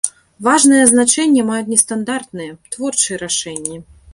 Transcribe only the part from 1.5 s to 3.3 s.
нестандартныя, творчыя